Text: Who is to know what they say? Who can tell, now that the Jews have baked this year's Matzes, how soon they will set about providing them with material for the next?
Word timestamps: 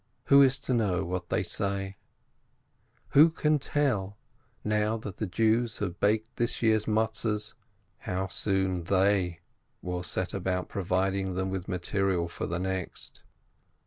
Who 0.29 0.41
is 0.41 0.59
to 0.61 0.73
know 0.73 1.05
what 1.05 1.29
they 1.29 1.43
say? 1.43 1.95
Who 3.09 3.29
can 3.29 3.59
tell, 3.59 4.17
now 4.63 4.97
that 4.97 5.17
the 5.17 5.27
Jews 5.27 5.77
have 5.77 5.99
baked 5.99 6.37
this 6.37 6.63
year's 6.63 6.87
Matzes, 6.87 7.53
how 7.99 8.25
soon 8.25 8.85
they 8.85 9.41
will 9.83 10.01
set 10.01 10.33
about 10.33 10.69
providing 10.69 11.35
them 11.35 11.51
with 11.51 11.67
material 11.67 12.27
for 12.27 12.47
the 12.47 12.57
next? 12.57 13.21